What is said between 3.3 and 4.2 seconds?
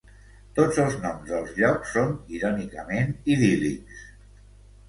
idíl·lics.